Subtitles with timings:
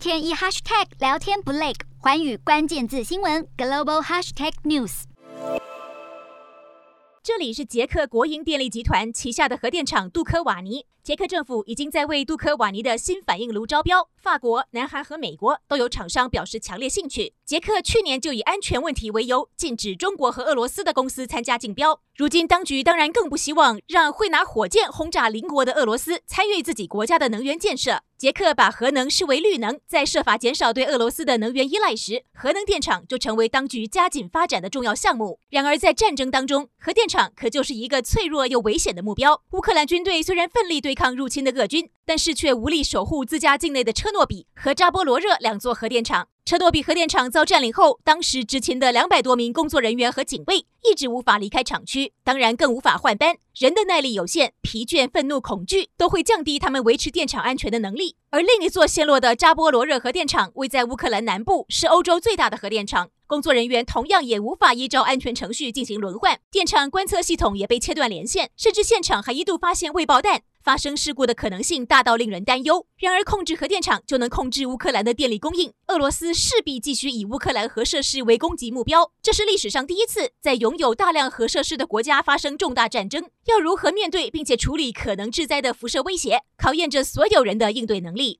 [0.00, 5.02] 天一 hashtag 聊天不累，环宇关键字新闻 global hashtag news。
[7.22, 10.86] 这里是捷克国营电力集团旗下的核电厂杜科瓦尼。
[11.02, 17.32] 捷克政府已经在为杜科瓦尼的新反应炉招标，法国、南韩和美国都有厂商表示强烈兴趣。
[17.46, 22.00] 捷克去年就以安全问题为由，禁止中国和俄罗斯的公司参加竞标。
[22.14, 28.02] 如今当局当然更不希望让会拿火箭轰炸邻国的俄罗斯参与自己国家的能源建设。
[28.18, 35.40] 捷克把核能视为绿能，在设法减少对俄罗斯的能源依赖时，核能电厂就成为当局加紧发展的重要项目。
[35.48, 39.40] 然而在战争当中，核电厂可就是一个脆弱又危险的目标。
[39.52, 46.26] 乌克兰军队虽然奋力对抗入侵的俄军，但是却无力守护自家境内的车车诺比和扎波罗热两座核电厂。
[46.44, 53.36] 车诺比核电厂遭占领后，当时执勤的两百多名工作人员和警卫一直无法离开厂区，当然更无法换班。
[53.54, 58.16] 人的耐力有限，疲倦、愤怒、恐惧都会降低他们维持电厂安全的能力。
[58.30, 70.42] 而另一座陷落的扎波罗热核电厂位在乌克兰南部，是欧洲最大的核电厂，工作人员同样也无法依照安全程序进行轮换，电厂观测系统也被切断连线，甚至现场还一度发现未爆弹。
[70.62, 72.86] 发生事故的可能性大到令人担忧。
[72.98, 79.10] 然而，控制核电厂就能控制乌克兰的电力供应，俄罗斯势必继续以乌克兰核设施为攻击目标。
[79.20, 83.28] 这是历史上第一次在拥有大量核设施的国家发生重大战争。
[83.46, 88.38] 要如何面对并且处理可能致灾的辐射威胁，考验着所有人的应对能力。